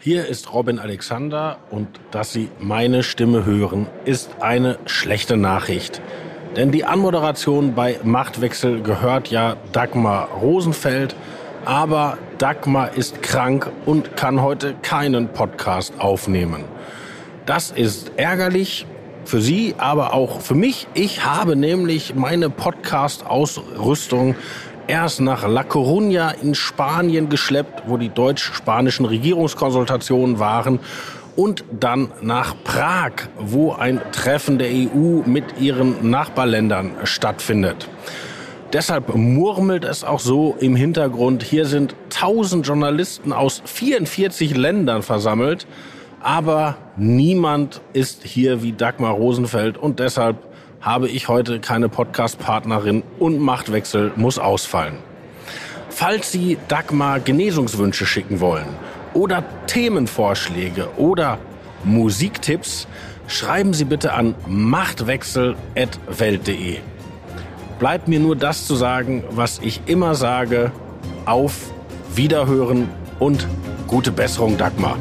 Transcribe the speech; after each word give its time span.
Hier 0.00 0.26
ist 0.26 0.54
Robin 0.54 0.78
Alexander 0.78 1.58
und 1.70 1.86
dass 2.12 2.32
Sie 2.32 2.48
meine 2.58 3.02
Stimme 3.02 3.44
hören, 3.44 3.86
ist 4.06 4.30
eine 4.40 4.78
schlechte 4.86 5.36
Nachricht. 5.36 6.00
Denn 6.56 6.72
die 6.72 6.86
Anmoderation 6.86 7.74
bei 7.74 8.00
Machtwechsel 8.02 8.80
gehört 8.80 9.28
ja 9.28 9.56
Dagmar 9.72 10.28
Rosenfeld, 10.40 11.14
aber 11.66 12.16
Dagmar 12.38 12.94
ist 12.94 13.20
krank 13.20 13.70
und 13.84 14.16
kann 14.16 14.40
heute 14.40 14.76
keinen 14.80 15.28
Podcast 15.28 15.92
aufnehmen. 15.98 16.64
Das 17.44 17.70
ist 17.70 18.12
ärgerlich 18.16 18.86
für 19.28 19.40
Sie, 19.42 19.74
aber 19.76 20.14
auch 20.14 20.40
für 20.40 20.54
mich. 20.54 20.88
Ich 20.94 21.24
habe 21.24 21.54
nämlich 21.54 22.14
meine 22.14 22.48
Podcast-Ausrüstung 22.48 24.34
erst 24.86 25.20
nach 25.20 25.46
La 25.46 25.62
Coruña 25.62 26.32
in 26.42 26.54
Spanien 26.54 27.28
geschleppt, 27.28 27.82
wo 27.86 27.98
die 27.98 28.08
deutsch-spanischen 28.08 29.04
Regierungskonsultationen 29.04 30.38
waren 30.38 30.80
und 31.36 31.62
dann 31.78 32.10
nach 32.22 32.54
Prag, 32.64 33.12
wo 33.38 33.72
ein 33.72 34.00
Treffen 34.12 34.58
der 34.58 34.70
EU 34.70 35.22
mit 35.26 35.60
ihren 35.60 36.08
Nachbarländern 36.08 36.92
stattfindet. 37.04 37.86
Deshalb 38.72 39.14
murmelt 39.14 39.84
es 39.84 40.04
auch 40.04 40.20
so 40.20 40.56
im 40.58 40.74
Hintergrund. 40.74 41.42
Hier 41.42 41.66
sind 41.66 41.94
1000 42.14 42.66
Journalisten 42.66 43.32
aus 43.32 43.62
44 43.64 44.56
Ländern 44.56 45.02
versammelt, 45.02 45.66
aber 46.20 46.76
niemand 46.96 47.80
ist 47.92 48.24
hier 48.24 48.62
wie 48.62 48.72
Dagmar 48.72 49.12
Rosenfeld 49.12 49.78
und 49.78 50.00
deshalb 50.00 50.36
habe 50.80 51.08
ich 51.08 51.28
heute 51.28 51.60
keine 51.60 51.88
Podcast-Partnerin 51.88 53.04
und 53.18 53.38
Machtwechsel 53.38 54.12
muss 54.16 54.38
ausfallen. 54.38 54.98
Falls 55.90 56.30
Sie 56.30 56.58
Dagmar 56.68 57.20
Genesungswünsche 57.20 58.06
schicken 58.06 58.40
wollen 58.40 58.68
oder 59.14 59.42
Themenvorschläge 59.66 60.88
oder 60.96 61.38
Musiktipps, 61.84 62.86
schreiben 63.26 63.74
Sie 63.74 63.84
bitte 63.84 64.12
an 64.12 64.34
machtwechsel.welt.de. 64.46 66.78
Bleibt 67.78 68.08
mir 68.08 68.20
nur 68.20 68.36
das 68.36 68.66
zu 68.66 68.74
sagen, 68.74 69.24
was 69.30 69.60
ich 69.60 69.82
immer 69.86 70.14
sage. 70.14 70.72
Auf 71.24 71.72
Wiederhören 72.14 72.88
und 73.18 73.46
gute 73.86 74.12
Besserung, 74.12 74.56
Dagmar. 74.56 74.96